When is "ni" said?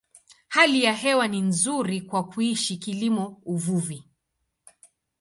1.27-1.41